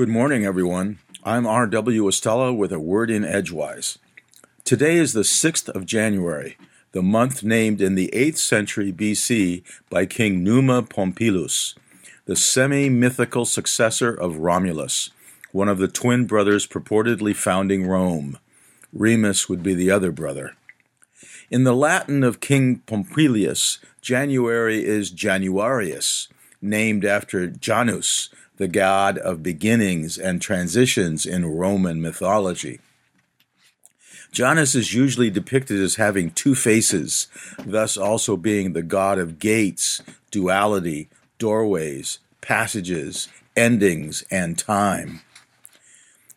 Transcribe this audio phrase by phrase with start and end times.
[0.00, 0.98] Good morning, everyone.
[1.24, 2.04] I'm R.W.
[2.04, 3.98] Estela with a word in Edgewise.
[4.64, 6.56] Today is the 6th of January,
[6.92, 11.74] the month named in the 8th century BC by King Numa Pompilius,
[12.24, 15.10] the semi mythical successor of Romulus,
[15.52, 18.38] one of the twin brothers purportedly founding Rome.
[18.94, 20.56] Remus would be the other brother.
[21.50, 26.28] In the Latin of King Pompilius, January is Januarius,
[26.62, 32.78] named after Janus, the god of beginnings and transitions in Roman mythology.
[34.32, 37.28] Janus is usually depicted as having two faces,
[37.64, 45.22] thus also being the god of gates, duality, doorways, passages, endings, and time.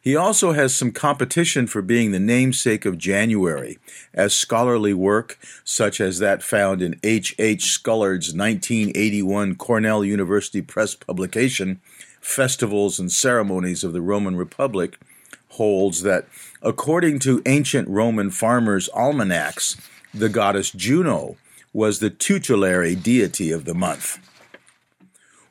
[0.04, 3.80] He also has some competition for being the namesake of January,
[4.13, 7.35] as scholarly work, such as that found in H.
[7.40, 7.71] H.
[7.71, 11.80] Scullard's 1981 Cornell University Press publication,
[12.23, 14.98] Festivals and Ceremonies of the Roman Republic,
[15.49, 16.26] holds that
[16.62, 19.76] according to ancient Roman farmers' almanacs,
[20.13, 21.35] the goddess Juno
[21.74, 24.20] was the tutelary deity of the month.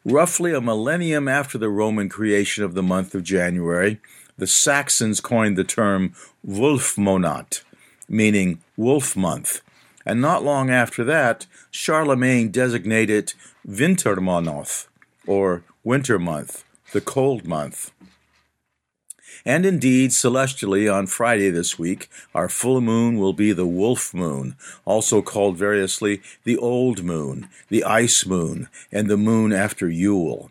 [0.04, 4.00] Roughly a millennium after the Roman creation of the month of January,
[4.38, 7.62] the Saxons coined the term Wolfmonat,
[8.08, 9.60] meaning wolf month,
[10.06, 13.34] and not long after that, Charlemagne designated
[13.68, 14.88] Wintermonath,
[15.26, 17.90] or winter month, the cold month.
[19.44, 24.56] And indeed, celestially, on Friday this week, our full moon will be the wolf moon,
[24.84, 30.50] also called variously the old moon, the ice moon, and the moon after Yule.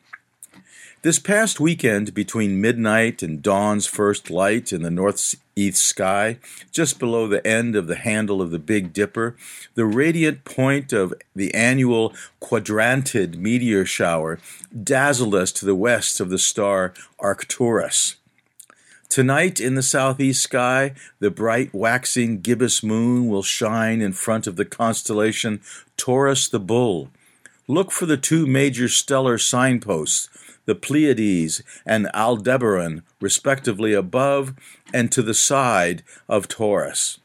[1.03, 4.91] This past weekend, between midnight and dawn's first light in the
[5.61, 6.39] northeast sky,
[6.71, 9.35] just below the end of the handle of the Big Dipper,
[9.75, 14.39] the radiant point of the annual quadrantid meteor shower
[14.83, 18.15] dazzled us to the west of the star Arcturus.
[19.07, 24.55] Tonight in the southeast sky, the bright waxing gibbous moon will shine in front of
[24.55, 25.61] the constellation
[25.95, 27.09] Taurus the Bull.
[27.67, 30.27] Look for the two major stellar signposts
[30.65, 34.53] the Pleiades and Aldebaran, respectively, above
[34.93, 37.19] and to the side of Taurus.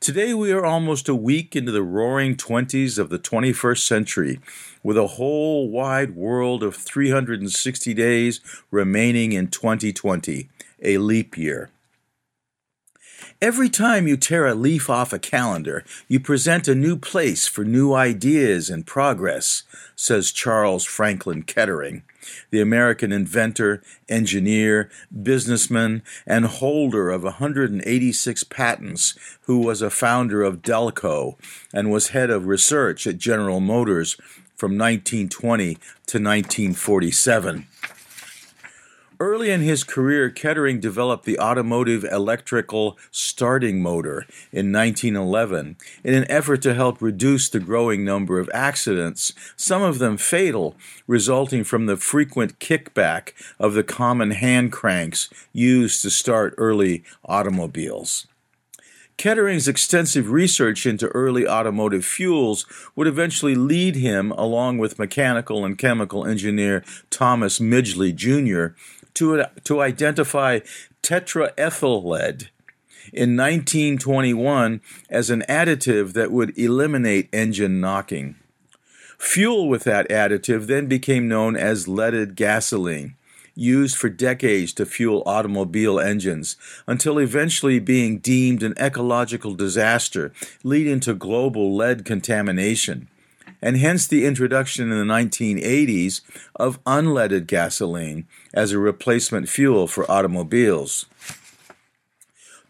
[0.00, 4.40] Today, we are almost a week into the roaring 20s of the 21st century,
[4.82, 8.40] with a whole wide world of 360 days
[8.72, 10.48] remaining in 2020,
[10.82, 11.70] a leap year.
[13.40, 17.64] Every time you tear a leaf off a calendar, you present a new place for
[17.64, 19.62] new ideas and progress,
[19.94, 22.02] says Charles Franklin Kettering,
[22.50, 24.90] the American inventor, engineer,
[25.22, 31.36] businessman, and holder of 186 patents, who was a founder of Delco
[31.72, 34.16] and was head of research at General Motors
[34.56, 37.66] from 1920 to 1947.
[39.22, 46.28] Early in his career, Kettering developed the automotive electrical starting motor in 1911 in an
[46.28, 50.74] effort to help reduce the growing number of accidents, some of them fatal,
[51.06, 53.30] resulting from the frequent kickback
[53.60, 58.26] of the common hand cranks used to start early automobiles.
[59.18, 62.66] Kettering's extensive research into early automotive fuels
[62.96, 68.74] would eventually lead him, along with mechanical and chemical engineer Thomas Midgley Jr.,
[69.14, 70.60] to, to identify
[71.02, 72.50] tetraethyl lead
[73.12, 74.80] in 1921
[75.10, 78.36] as an additive that would eliminate engine knocking.
[79.18, 83.14] Fuel with that additive then became known as leaded gasoline,
[83.54, 86.56] used for decades to fuel automobile engines,
[86.86, 90.32] until eventually being deemed an ecological disaster,
[90.64, 93.08] leading to global lead contamination
[93.62, 96.20] and hence the introduction in the 1980s
[96.56, 101.06] of unleaded gasoline as a replacement fuel for automobiles.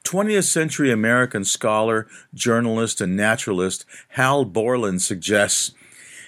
[0.05, 5.73] 20th century American scholar, journalist, and naturalist Hal Borland suggests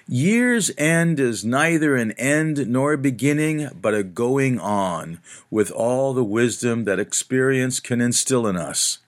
[0.07, 5.19] Year's end is neither an end nor a beginning, but a going on,
[5.51, 8.99] with all the wisdom that experience can instill in us.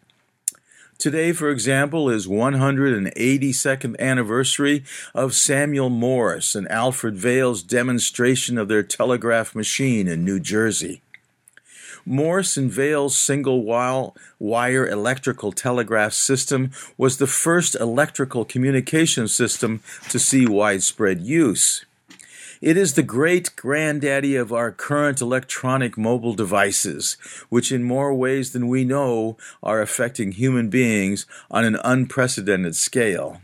[0.99, 4.83] Today, for example, is 182nd anniversary
[5.15, 11.03] of Samuel Morse and Alfred Vail's demonstration of their telegraph machine in New Jersey.
[12.07, 20.19] Morse and Vail's single wire electrical telegraph system was the first electrical communication system to
[20.19, 21.85] see widespread use.
[22.61, 27.17] It is the great granddaddy of our current electronic mobile devices,
[27.49, 33.41] which in more ways than we know are affecting human beings on an unprecedented scale.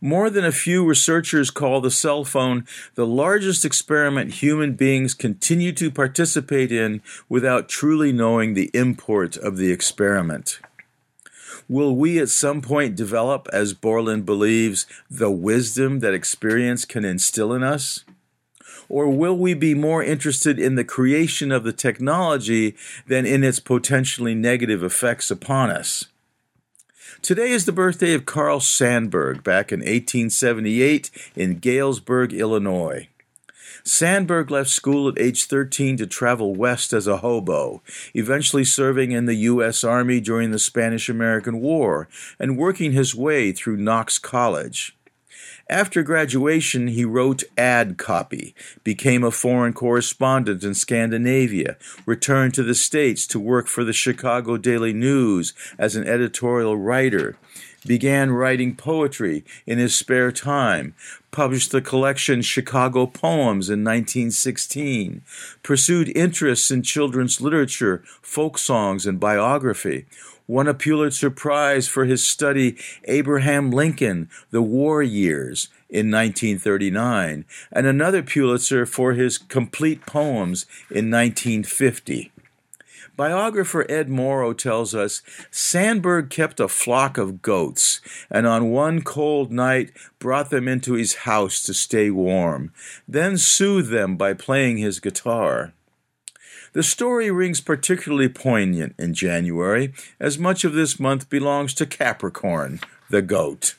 [0.00, 2.64] More than a few researchers call the cell phone
[2.94, 9.58] the largest experiment human beings continue to participate in without truly knowing the import of
[9.58, 10.58] the experiment.
[11.70, 17.52] Will we at some point develop, as Borland believes, the wisdom that experience can instill
[17.52, 18.04] in us?
[18.88, 22.74] Or will we be more interested in the creation of the technology
[23.06, 26.06] than in its potentially negative effects upon us?
[27.22, 33.06] Today is the birthday of Carl Sandburg, back in 1878 in Galesburg, Illinois.
[33.84, 37.82] Sandburg left school at age 13 to travel west as a hobo,
[38.14, 39.84] eventually serving in the U.S.
[39.84, 44.96] Army during the Spanish American War and working his way through Knox College.
[45.70, 52.74] After graduation, he wrote ad copy, became a foreign correspondent in Scandinavia, returned to the
[52.74, 57.36] States to work for the Chicago Daily News as an editorial writer,
[57.86, 60.94] began writing poetry in his spare time,
[61.30, 65.22] published the collection Chicago Poems in 1916,
[65.62, 70.06] pursued interests in children's literature, folk songs, and biography,
[70.46, 77.86] won a Pulitzer Prize for his study Abraham Lincoln, The War Years, in 1939, and
[77.86, 82.30] another Pulitzer for his complete poems in 1950.
[83.16, 88.00] Biographer Ed Morrow tells us Sandburg kept a flock of goats,
[88.30, 92.72] and on one cold night brought them into his house to stay warm,
[93.06, 95.72] then soothed them by playing his guitar.
[96.72, 102.80] The story rings particularly poignant in January, as much of this month belongs to Capricorn,
[103.08, 103.74] the goat.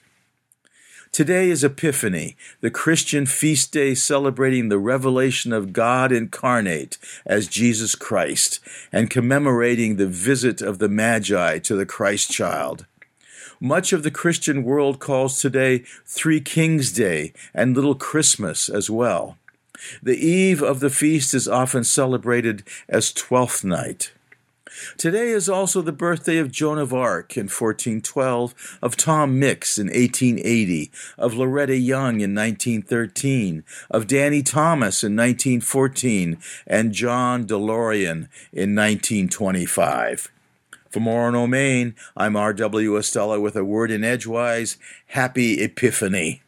[1.12, 7.96] Today is Epiphany, the Christian feast day celebrating the revelation of God incarnate as Jesus
[7.96, 8.62] Christ
[8.94, 12.86] and commemorating the visit of the Magi to the Christ child.
[13.60, 19.38] Much of the Christian world calls today Three Kings Day and Little Christmas as well.
[20.02, 24.14] The eve of the feast is often celebrated as Twelfth Night.
[24.98, 29.88] Today is also the birthday of Joan of Arc in 1412, of Tom Mix in
[29.88, 36.38] 1880, of Loretta Young in 1913, of Danny Thomas in 1914,
[36.68, 40.32] and John DeLorean in 1925.
[40.90, 42.92] From Orono, Maine, I'm R.W.
[42.94, 44.78] Estela with a word in Edgewise.
[45.08, 46.42] Happy Epiphany.